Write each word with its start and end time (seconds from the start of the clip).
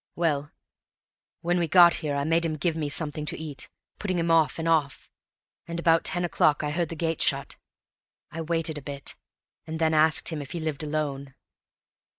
Well, 0.15 0.51
when 1.41 1.59
we 1.59 1.67
got 1.67 1.93
here 2.01 2.15
I 2.15 2.23
made 2.23 2.43
him 2.43 2.55
give 2.55 2.75
me 2.75 2.89
something 2.89 3.23
to 3.27 3.37
eat, 3.37 3.69
putting 3.99 4.17
him 4.17 4.31
off 4.31 4.57
and 4.57 4.67
off; 4.67 5.11
and 5.67 5.79
about 5.79 6.03
ten 6.05 6.25
o'clock 6.25 6.63
I 6.63 6.71
heard 6.71 6.89
the 6.89 6.95
gate 6.95 7.21
shut. 7.21 7.55
I 8.31 8.41
waited 8.41 8.79
a 8.79 8.81
bit, 8.81 9.15
and 9.67 9.77
then 9.77 9.93
asked 9.93 10.29
him 10.29 10.41
if 10.41 10.53
he 10.53 10.59
lived 10.59 10.81
alone. 10.83 11.35